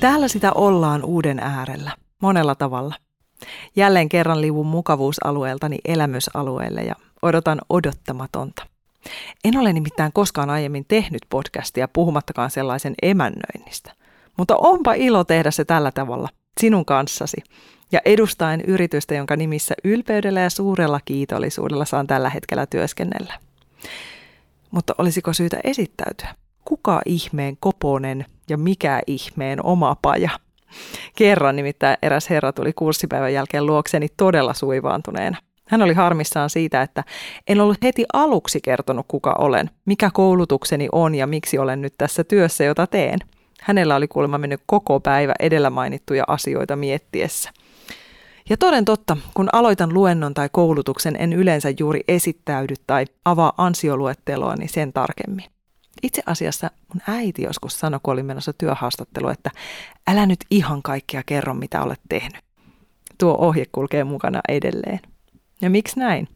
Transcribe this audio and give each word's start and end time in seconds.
Täällä 0.00 0.28
sitä 0.28 0.52
ollaan 0.52 1.04
uuden 1.04 1.38
äärellä, 1.38 1.90
monella 2.22 2.54
tavalla. 2.54 2.94
Jälleen 3.76 4.08
kerran 4.08 4.40
liivun 4.40 4.66
mukavuusalueeltani 4.66 5.78
elämysalueelle 5.84 6.80
ja 6.80 6.94
odotan 7.22 7.58
odottamatonta. 7.70 8.66
En 9.44 9.56
ole 9.58 9.72
nimittäin 9.72 10.12
koskaan 10.12 10.50
aiemmin 10.50 10.84
tehnyt 10.88 11.22
podcastia 11.30 11.88
puhumattakaan 11.88 12.50
sellaisen 12.50 12.94
emännöinnistä. 13.02 13.92
Mutta 14.36 14.56
onpa 14.56 14.94
ilo 14.94 15.24
tehdä 15.24 15.50
se 15.50 15.64
tällä 15.64 15.92
tavalla, 15.92 16.28
sinun 16.60 16.84
kanssasi, 16.84 17.36
ja 17.92 18.00
edustaen 18.04 18.60
yritystä, 18.60 19.14
jonka 19.14 19.36
nimissä 19.36 19.74
ylpeydellä 19.84 20.40
ja 20.40 20.50
suurella 20.50 21.00
kiitollisuudella 21.04 21.84
saan 21.84 22.06
tällä 22.06 22.30
hetkellä 22.30 22.66
työskennellä. 22.66 23.34
Mutta 24.70 24.94
olisiko 24.98 25.32
syytä 25.32 25.56
esittäytyä? 25.64 26.34
Kuka 26.68 27.00
ihmeen 27.06 27.56
koponen 27.60 28.24
ja 28.50 28.58
mikä 28.58 29.00
ihmeen 29.06 29.64
oma 29.64 29.96
paja? 30.02 30.30
Kerran 31.16 31.56
nimittäin 31.56 31.96
eräs 32.02 32.30
herra 32.30 32.52
tuli 32.52 32.72
kurssipäivän 32.72 33.32
jälkeen 33.32 33.66
luokseni 33.66 34.08
todella 34.16 34.54
suivaantuneena. 34.54 35.36
Hän 35.68 35.82
oli 35.82 35.94
harmissaan 35.94 36.50
siitä, 36.50 36.82
että 36.82 37.04
en 37.46 37.60
ollut 37.60 37.82
heti 37.82 38.04
aluksi 38.12 38.60
kertonut 38.60 39.06
kuka 39.08 39.34
olen, 39.38 39.70
mikä 39.84 40.10
koulutukseni 40.12 40.88
on 40.92 41.14
ja 41.14 41.26
miksi 41.26 41.58
olen 41.58 41.82
nyt 41.82 41.94
tässä 41.98 42.24
työssä, 42.24 42.64
jota 42.64 42.86
teen. 42.86 43.18
Hänellä 43.60 43.96
oli 43.96 44.08
kuulemma 44.08 44.38
mennyt 44.38 44.60
koko 44.66 45.00
päivä 45.00 45.34
edellä 45.40 45.70
mainittuja 45.70 46.24
asioita 46.26 46.76
miettiessä. 46.76 47.50
Ja 48.50 48.56
toden 48.56 48.84
totta, 48.84 49.16
kun 49.34 49.48
aloitan 49.52 49.94
luennon 49.94 50.34
tai 50.34 50.48
koulutuksen, 50.52 51.16
en 51.18 51.32
yleensä 51.32 51.68
juuri 51.78 52.00
esittäydy 52.08 52.74
tai 52.86 53.04
avaa 53.24 53.52
ansioluetteloa 53.56 54.56
niin 54.56 54.68
sen 54.68 54.92
tarkemmin. 54.92 55.44
Itse 56.02 56.22
asiassa 56.26 56.70
mun 56.94 57.02
äiti 57.08 57.42
joskus 57.42 57.80
sanoi, 57.80 58.00
kun 58.02 58.12
oli 58.12 58.22
menossa 58.22 58.52
työhaastattelu, 58.52 59.28
että 59.28 59.50
älä 60.06 60.26
nyt 60.26 60.44
ihan 60.50 60.82
kaikkea 60.82 61.22
kerro, 61.26 61.54
mitä 61.54 61.82
olet 61.82 62.00
tehnyt. 62.08 62.44
Tuo 63.18 63.36
ohje 63.38 63.66
kulkee 63.72 64.04
mukana 64.04 64.40
edelleen. 64.48 65.00
Ja 65.62 65.70
miksi 65.70 65.98
näin? 65.98 66.28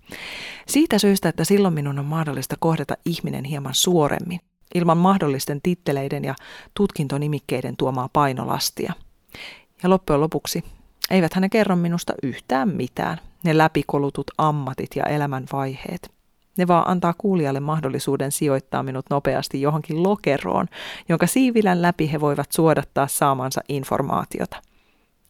Siitä 0.67 0.99
syystä, 0.99 1.29
että 1.29 1.45
silloin 1.45 1.75
minun 1.75 1.99
on 1.99 2.05
mahdollista 2.05 2.57
kohdata 2.59 2.97
ihminen 3.05 3.45
hieman 3.45 3.75
suoremmin, 3.75 4.41
ilman 4.75 4.99
mahdollisten 4.99 5.61
titteleiden 5.63 6.25
ja 6.25 6.35
tutkintonimikkeiden 6.75 7.77
tuomaa 7.77 8.09
painolastia. 8.13 8.93
Ja 9.83 9.91
loppujen 9.91 10.21
lopuksi 10.21 10.65
eivät 11.11 11.37
ne 11.37 11.49
kerro 11.49 11.77
minusta 11.77 12.15
yhtään 12.23 12.69
mitään, 12.69 13.19
ne 13.45 13.59
läpikolutut 13.59 14.31
ammatit 14.39 14.91
ja 14.97 15.05
elämän 15.05 15.45
vaiheet. 15.53 16.22
Ne 16.59 16.67
vaan 16.67 16.89
antaa 16.89 17.15
kuulijalle 17.19 17.61
mahdollisuuden 17.61 18.33
sijoittaa 18.33 18.83
minut 18.83 19.07
nopeasti 19.11 19.61
johonkin 19.61 20.03
lokeroon, 20.03 20.67
jonka 21.09 21.27
siivilän 21.27 21.83
läpi 21.83 22.13
he 22.13 22.21
voivat 22.21 22.53
suodattaa 22.53 23.07
saamansa 23.07 23.61
informaatiota. 23.69 24.57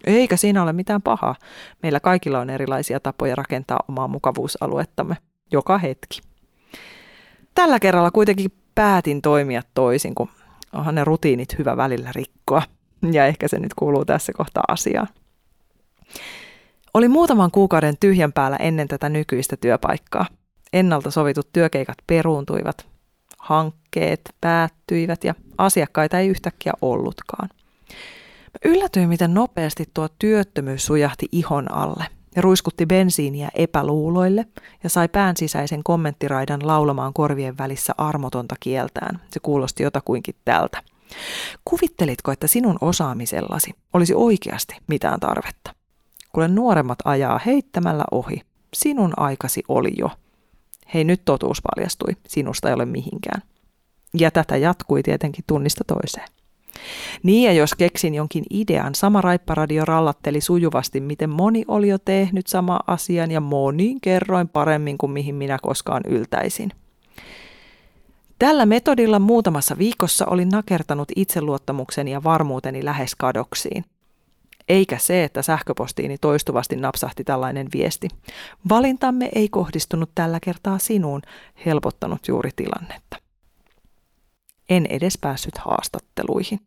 Eikä 0.07 0.37
siinä 0.37 0.63
ole 0.63 0.73
mitään 0.73 1.03
pahaa. 1.03 1.35
Meillä 1.83 2.01
kaikilla 2.01 2.41
on 2.41 2.51
erilaisia 2.51 3.01
tapoja 3.01 3.35
rakentaa 3.35 3.81
omaa 3.89 4.09
mukavuusaluettamme 4.09 5.17
joka 5.53 5.79
hetki. 5.79 6.21
Tällä 7.55 7.81
kerralla 7.81 8.11
kuitenkin 8.11 8.53
päätin 8.75 9.23
toimia 9.23 9.63
toisin, 9.75 10.15
kun 10.15 10.29
onhan 10.73 10.95
ne 10.95 11.05
rutiinit 11.05 11.59
hyvä 11.59 11.77
välillä 11.77 12.13
rikkoa. 12.15 12.63
Ja 13.13 13.27
ehkä 13.27 13.49
se 13.49 13.59
nyt 13.59 13.75
kuuluu 13.75 14.05
tässä 14.05 14.33
kohtaa 14.37 14.65
asiaan. 14.69 15.09
Oli 16.95 17.09
muutaman 17.09 17.51
kuukauden 17.51 17.95
tyhjän 18.01 18.33
päällä 18.33 18.57
ennen 18.57 18.89
tätä 18.89 19.09
nykyistä 19.09 19.57
työpaikkaa. 19.57 20.27
Ennalta 20.73 21.11
sovitut 21.11 21.53
työkeikat 21.53 21.99
peruuntuivat, 22.07 22.87
hankkeet 23.39 24.21
päättyivät 24.41 25.25
ja 25.25 25.35
asiakkaita 25.59 26.19
ei 26.19 26.29
yhtäkkiä 26.29 26.73
ollutkaan. 26.83 27.49
Mä 28.53 28.71
yllätyin, 28.73 29.09
miten 29.09 29.35
nopeasti 29.35 29.85
tuo 29.95 30.09
työttömyys 30.19 30.87
sujahti 30.87 31.27
ihon 31.33 31.73
alle 31.73 32.05
ja 32.37 32.43
ruiskutti 32.43 32.87
bensiiniä 32.87 33.49
epäluuloille 33.55 34.47
ja 34.83 34.91
sai 34.91 35.09
pään 35.09 35.37
sisäisen 35.37 35.83
kommenttiraidan 35.85 36.67
laulamaan 36.67 37.13
korvien 37.13 37.59
välissä 37.59 37.93
armotonta 37.99 38.55
kieltään. 38.61 39.21
Se 39.31 39.41
kuulosti 39.41 39.83
jotakuinkin 39.83 40.35
tältä. 40.45 40.83
Kuvittelitko, 41.65 42.33
että 42.33 42.47
sinun 42.47 42.79
osaamisellasi 42.81 43.75
olisi 43.93 44.15
oikeasti 44.15 44.77
mitään 44.87 45.21
tarvetta? 45.21 45.75
Kuule 46.33 46.49
nuoremmat 46.49 46.99
ajaa 47.05 47.41
heittämällä 47.47 48.05
ohi. 48.11 48.41
Sinun 48.75 49.13
aikasi 49.17 49.63
oli 49.69 49.93
jo. 49.99 50.11
Hei 50.95 51.05
nyt 51.05 51.23
totuus 51.25 51.63
paljastui, 51.63 52.17
sinusta 52.29 52.69
ei 52.69 52.75
ole 52.75 52.85
mihinkään. 52.85 53.43
Ja 54.19 54.31
tätä 54.31 54.57
jatkui 54.57 55.03
tietenkin 55.03 55.45
tunnista 55.47 55.85
toiseen. 55.85 56.29
Niin 57.23 57.45
ja 57.45 57.53
jos 57.53 57.75
keksin 57.75 58.15
jonkin 58.15 58.45
idean, 58.51 58.95
sama 58.95 59.21
raipparadio 59.21 59.85
rallatteli 59.85 60.41
sujuvasti, 60.41 61.01
miten 61.01 61.31
moni 61.31 61.65
oli 61.69 61.89
jo 61.89 61.99
tehnyt 61.99 62.47
sama 62.47 62.81
asian 62.87 63.31
ja 63.31 63.41
moniin 63.41 64.01
kerroin 64.01 64.49
paremmin 64.49 64.99
kuin 64.99 65.13
mihin 65.13 65.35
minä 65.35 65.59
koskaan 65.63 66.03
yltäisin. 66.09 66.73
Tällä 68.39 68.67
metodilla 68.67 69.19
muutamassa 69.19 69.79
viikossa 69.79 70.27
olin 70.27 70.49
nakertanut 70.49 71.09
itseluottamukseni 71.17 72.11
ja 72.11 72.25
varmuuteni 72.25 72.85
lähes 72.85 73.15
kadoksiin. 73.15 73.85
Eikä 74.69 74.99
se, 74.99 75.25
että 75.25 75.43
sähköpostiini 75.43 76.19
toistuvasti 76.19 76.77
napsahti 76.77 77.25
tällainen 77.25 77.67
viesti. 77.75 78.09
Valintamme 78.69 79.29
ei 79.35 79.49
kohdistunut 79.49 80.11
tällä 80.15 80.39
kertaa 80.43 80.79
sinuun, 80.79 81.23
helpottanut 81.67 82.29
juuri 82.29 82.51
tilannetta. 82.57 83.17
En 84.69 84.87
edes 84.87 85.19
päässyt 85.21 85.59
haastatteluihin. 85.59 86.61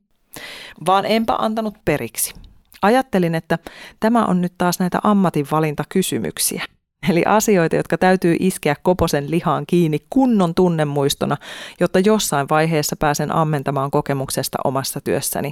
Vaan 0.86 1.06
enpä 1.06 1.36
antanut 1.40 1.76
periksi. 1.86 2.34
Ajattelin, 2.82 3.36
että 3.36 3.60
tämä 4.00 4.26
on 4.26 4.42
nyt 4.42 4.54
taas 4.58 4.80
näitä 4.80 5.00
ammatinvalintakysymyksiä. 5.04 6.66
Eli 7.10 7.24
asioita, 7.26 7.76
jotka 7.76 7.98
täytyy 7.98 8.36
iskeä 8.40 8.76
koposen 8.84 9.32
lihaan 9.32 9.66
kiinni 9.68 10.00
kunnon 10.10 10.56
tunnemuistona, 10.56 11.38
jotta 11.80 12.00
jossain 12.00 12.50
vaiheessa 12.50 12.96
pääsen 12.96 13.36
ammentamaan 13.36 13.92
kokemuksesta 13.92 14.58
omassa 14.64 15.02
työssäni 15.02 15.52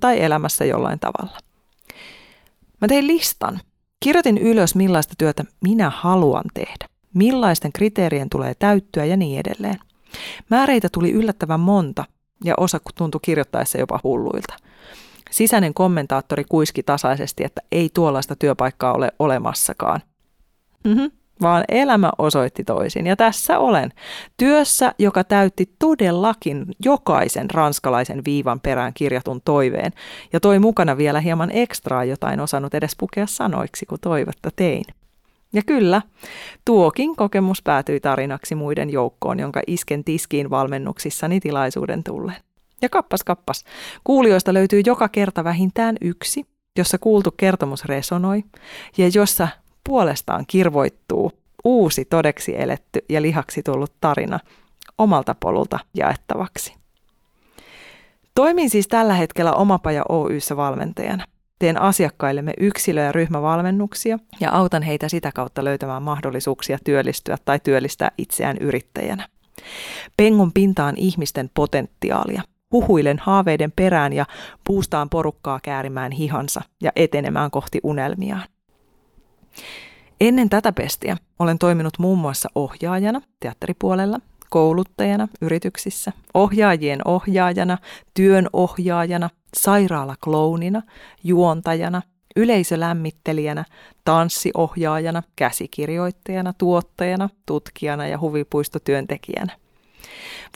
tai 0.00 0.22
elämässä 0.22 0.64
jollain 0.64 0.98
tavalla. 0.98 1.38
Mä 2.80 2.88
tein 2.88 3.06
listan. 3.06 3.60
Kirjoitin 4.00 4.38
ylös, 4.38 4.74
millaista 4.74 5.14
työtä 5.18 5.44
minä 5.64 5.90
haluan 5.90 6.44
tehdä, 6.54 6.86
millaisten 7.14 7.72
kriteerien 7.72 8.30
tulee 8.30 8.54
täyttyä 8.54 9.04
ja 9.04 9.16
niin 9.16 9.40
edelleen. 9.40 9.78
Määreitä 10.50 10.88
tuli 10.92 11.12
yllättävän 11.12 11.60
monta 11.60 12.04
ja 12.44 12.54
osa 12.56 12.80
tuntui 12.94 13.20
kirjoittaessa 13.22 13.78
jopa 13.78 14.00
hulluilta. 14.04 14.54
Sisäinen 15.30 15.74
kommentaattori 15.74 16.44
kuiski 16.44 16.82
tasaisesti, 16.82 17.44
että 17.44 17.60
ei 17.72 17.90
tuollaista 17.94 18.36
työpaikkaa 18.36 18.92
ole 18.92 19.12
olemassakaan. 19.18 20.00
Mm-hmm 20.84 21.17
vaan 21.42 21.64
elämä 21.68 22.10
osoitti 22.18 22.64
toisin. 22.64 23.06
Ja 23.06 23.16
tässä 23.16 23.58
olen, 23.58 23.92
työssä, 24.36 24.94
joka 24.98 25.24
täytti 25.24 25.70
todellakin 25.78 26.66
jokaisen 26.84 27.50
ranskalaisen 27.50 28.22
viivan 28.24 28.60
perään 28.60 28.92
kirjatun 28.94 29.40
toiveen, 29.44 29.92
ja 30.32 30.40
toi 30.40 30.58
mukana 30.58 30.96
vielä 30.96 31.20
hieman 31.20 31.50
ekstraa, 31.50 32.04
jota 32.04 32.32
en 32.32 32.40
osannut 32.40 32.74
edes 32.74 32.96
pukea 32.98 33.26
sanoiksi, 33.26 33.86
kun 33.86 33.98
toivetta 34.00 34.50
tein. 34.56 34.84
Ja 35.52 35.62
kyllä, 35.66 36.02
tuokin 36.64 37.16
kokemus 37.16 37.62
päätyi 37.62 38.00
tarinaksi 38.00 38.54
muiden 38.54 38.90
joukkoon, 38.90 39.38
jonka 39.38 39.60
isken 39.66 40.04
tiskiin 40.04 40.50
valmennuksissani 40.50 41.40
tilaisuuden 41.40 42.04
tulleen. 42.04 42.42
Ja 42.82 42.88
kappas 42.88 43.24
kappas, 43.24 43.64
kuulijoista 44.04 44.54
löytyy 44.54 44.82
joka 44.86 45.08
kerta 45.08 45.44
vähintään 45.44 45.96
yksi, 46.00 46.46
jossa 46.78 46.98
kuultu 46.98 47.30
kertomus 47.30 47.84
resonoi 47.84 48.44
ja 48.98 49.10
jossa 49.14 49.48
puolestaan 49.88 50.44
kirvoittuu 50.46 51.32
uusi 51.64 52.04
todeksi 52.04 52.60
eletty 52.60 53.04
ja 53.08 53.22
lihaksi 53.22 53.62
tullut 53.62 53.92
tarina 54.00 54.38
omalta 54.98 55.34
polulta 55.40 55.78
jaettavaksi. 55.94 56.74
Toimin 58.34 58.70
siis 58.70 58.88
tällä 58.88 59.14
hetkellä 59.14 59.52
Omapaja 59.52 60.02
Oyssä 60.08 60.56
valmentajana. 60.56 61.24
Teen 61.58 61.80
asiakkaillemme 61.82 62.52
yksilö- 62.60 63.04
ja 63.04 63.12
ryhmävalmennuksia 63.12 64.18
ja 64.40 64.50
autan 64.50 64.82
heitä 64.82 65.08
sitä 65.08 65.32
kautta 65.34 65.64
löytämään 65.64 66.02
mahdollisuuksia 66.02 66.78
työllistyä 66.84 67.36
tai 67.44 67.60
työllistää 67.64 68.10
itseään 68.18 68.56
yrittäjänä. 68.60 69.28
Pengon 70.16 70.52
pintaan 70.52 70.94
ihmisten 70.96 71.50
potentiaalia, 71.54 72.42
huhuilen 72.72 73.18
haaveiden 73.18 73.72
perään 73.76 74.12
ja 74.12 74.26
puustaan 74.64 75.08
porukkaa 75.08 75.60
käärimään 75.62 76.12
hihansa 76.12 76.60
ja 76.82 76.92
etenemään 76.96 77.50
kohti 77.50 77.80
unelmiaan. 77.82 78.44
Ennen 80.20 80.48
tätä 80.48 80.72
pestiä 80.72 81.16
olen 81.38 81.58
toiminut 81.58 81.98
muun 81.98 82.18
muassa 82.18 82.48
ohjaajana 82.54 83.20
teatteripuolella, 83.40 84.20
kouluttajana 84.50 85.28
yrityksissä, 85.40 86.12
ohjaajien 86.34 87.00
ohjaajana, 87.04 87.78
työn 88.14 88.48
ohjaajana, 88.52 89.30
sairaalaklounina, 89.56 90.82
juontajana, 91.24 92.02
yleisölämmittelijänä, 92.36 93.64
tanssiohjaajana, 94.04 95.22
käsikirjoittajana, 95.36 96.52
tuottajana, 96.52 97.28
tutkijana 97.46 98.06
ja 98.06 98.20
huvipuistotyöntekijänä. 98.20 99.56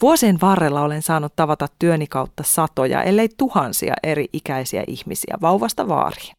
Vuosien 0.01 0.41
varrella 0.41 0.81
olen 0.81 1.01
saanut 1.01 1.35
tavata 1.35 1.67
työni 1.79 2.07
kautta 2.07 2.43
satoja, 2.43 3.03
ellei 3.03 3.29
tuhansia 3.37 3.93
eri 4.03 4.25
ikäisiä 4.33 4.83
ihmisiä, 4.87 5.37
vauvasta 5.41 5.87
vaariin. 5.87 6.35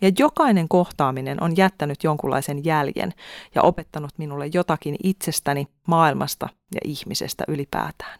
Ja 0.00 0.10
jokainen 0.18 0.68
kohtaaminen 0.68 1.42
on 1.42 1.56
jättänyt 1.56 2.04
jonkunlaisen 2.04 2.64
jäljen 2.64 3.14
ja 3.54 3.62
opettanut 3.62 4.10
minulle 4.18 4.50
jotakin 4.54 4.96
itsestäni, 5.02 5.68
maailmasta 5.86 6.48
ja 6.74 6.80
ihmisestä 6.84 7.44
ylipäätään. 7.48 8.18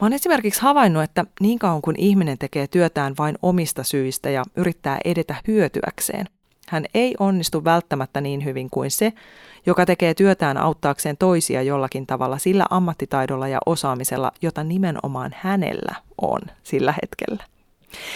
Mä 0.00 0.04
oon 0.04 0.12
esimerkiksi 0.12 0.62
havainnut, 0.62 1.02
että 1.02 1.24
niin 1.40 1.58
kauan 1.58 1.82
kun 1.82 1.94
ihminen 1.98 2.38
tekee 2.38 2.66
työtään 2.66 3.14
vain 3.18 3.38
omista 3.42 3.84
syistä 3.84 4.30
ja 4.30 4.44
yrittää 4.56 4.98
edetä 5.04 5.34
hyötyäkseen, 5.48 6.26
hän 6.68 6.84
ei 6.94 7.14
onnistu 7.18 7.64
välttämättä 7.64 8.20
niin 8.20 8.44
hyvin 8.44 8.70
kuin 8.70 8.90
se, 8.90 9.12
joka 9.66 9.86
tekee 9.86 10.14
työtään 10.14 10.56
auttaakseen 10.56 11.16
toisia 11.16 11.62
jollakin 11.62 12.06
tavalla 12.06 12.38
sillä 12.38 12.66
ammattitaidolla 12.70 13.48
ja 13.48 13.58
osaamisella, 13.66 14.32
jota 14.42 14.64
nimenomaan 14.64 15.34
hänellä 15.36 15.94
on 16.22 16.40
sillä 16.62 16.94
hetkellä. 17.02 17.44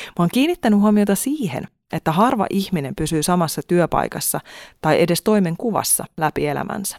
Mä 0.06 0.14
oon 0.18 0.28
kiinnittänyt 0.32 0.80
huomiota 0.80 1.14
siihen, 1.14 1.68
että 1.92 2.12
harva 2.12 2.46
ihminen 2.50 2.94
pysyy 2.94 3.22
samassa 3.22 3.62
työpaikassa 3.68 4.40
tai 4.80 5.02
edes 5.02 5.22
toimenkuvassa 5.22 6.04
läpi 6.16 6.46
elämänsä. 6.46 6.96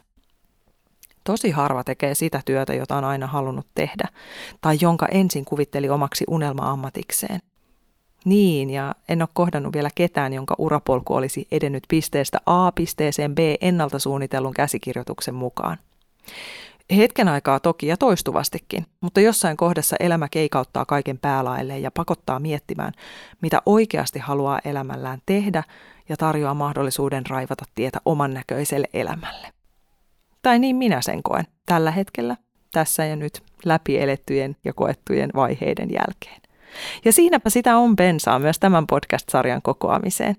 Tosi 1.24 1.52
harva 1.52 1.84
tekee 1.84 2.16
sitä 2.16 2.42
työtä, 2.46 2.74
jota 2.74 2.98
on 2.98 3.04
aina 3.04 3.28
halunnut 3.28 3.68
tehdä, 3.76 4.08
tai 4.62 4.78
jonka 4.82 5.08
ensin 5.12 5.46
kuvitteli 5.46 5.90
omaksi 5.90 6.26
unelma-ammatikseen. 6.28 7.40
Niin, 8.26 8.70
ja 8.70 8.96
en 9.10 9.22
ole 9.22 9.30
kohdannut 9.34 9.74
vielä 9.74 9.90
ketään, 9.96 10.34
jonka 10.34 10.56
urapolku 10.58 11.14
olisi 11.16 11.48
edennyt 11.52 11.84
pisteestä 11.88 12.38
A 12.46 12.72
pisteeseen 12.72 13.36
B 13.36 13.40
ennalta 13.62 14.00
suunnitellun 14.00 14.54
käsikirjoituksen 14.54 15.36
mukaan. 15.36 15.78
Hetken 16.98 17.28
aikaa 17.28 17.60
toki 17.60 17.88
ja 17.88 17.98
toistuvastikin, 17.98 18.86
mutta 19.02 19.22
jossain 19.22 19.58
kohdassa 19.58 19.96
elämä 20.00 20.30
keikauttaa 20.30 20.86
kaiken 20.86 21.18
päälaille 21.18 21.80
ja 21.80 21.92
pakottaa 21.92 22.40
miettimään, 22.40 22.94
mitä 23.42 23.62
oikeasti 23.66 24.20
haluaa 24.20 24.60
elämällään 24.66 25.20
tehdä 25.26 25.64
ja 26.10 26.18
tarjoaa 26.18 26.54
mahdollisuuden 26.54 27.26
raivata 27.26 27.66
tietä 27.76 28.00
oman 28.06 28.34
näköiselle 28.34 28.88
elämälle. 28.94 29.48
Tai 30.42 30.60
niin 30.60 30.76
minä 30.76 31.02
sen 31.02 31.24
koen 31.24 31.46
tällä 31.66 31.92
hetkellä, 31.92 32.38
tässä 32.72 33.06
ja 33.06 33.16
nyt, 33.16 33.44
läpi 33.66 34.00
elettyjen 34.00 34.56
ja 34.64 34.74
koettujen 34.74 35.30
vaiheiden 35.36 35.90
jälkeen. 35.92 36.42
Ja 37.06 37.14
siinäpä 37.14 37.50
sitä 37.50 37.78
on 37.78 37.96
bensaa 37.96 38.40
myös 38.40 38.60
tämän 38.60 38.88
podcast-sarjan 38.88 39.62
kokoamiseen. 39.62 40.36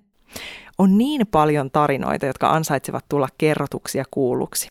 On 0.78 0.98
niin 0.98 1.26
paljon 1.26 1.70
tarinoita, 1.70 2.26
jotka 2.26 2.50
ansaitsevat 2.50 3.04
tulla 3.08 3.28
kerrotuksia 3.38 4.04
kuulluksi. 4.10 4.68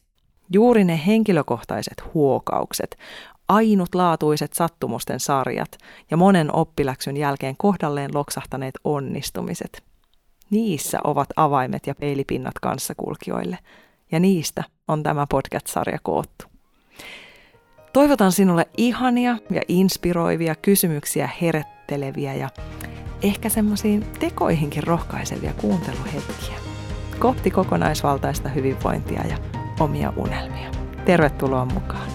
Juuri 0.54 0.84
ne 0.84 1.02
henkilökohtaiset 1.08 2.14
huokaukset, 2.14 2.98
ainutlaatuiset 3.48 4.54
sattumusten 4.54 5.20
sarjat 5.20 5.78
ja 6.12 6.18
monen 6.18 6.56
oppiläksyn 6.56 7.18
jälkeen 7.18 7.56
kohdalleen 7.58 8.12
loksahtaneet 8.14 8.74
onnistumiset. 8.84 9.84
Niissä 10.50 11.00
ovat 11.04 11.30
avaimet 11.36 11.88
ja 11.88 11.96
peilipinnat 11.96 12.60
kanssakulkijoille, 12.62 13.58
ja 14.12 14.20
niistä 14.20 14.64
on 14.88 15.04
tämä 15.04 15.26
podcast-sarja 15.30 15.98
koottu. 16.04 16.46
Toivotan 17.94 18.32
sinulle 18.32 18.68
ihania 18.78 19.38
ja 19.52 19.62
inspiroivia 19.68 20.56
kysymyksiä 20.56 21.30
herätteleviä 21.42 22.34
ja 22.34 22.50
ehkä 23.22 23.50
semmoisiin 23.50 24.06
tekoihinkin 24.20 24.84
rohkaisevia 24.84 25.54
kuunteluhetkiä. 25.54 26.56
Kohti 27.20 27.52
kokonaisvaltaista 27.52 28.50
hyvinvointia 28.50 29.28
ja 29.28 29.61
omia 29.80 30.14
unelmia. 30.16 30.72
Tervetuloa 31.06 31.66
mukaan! 31.66 32.08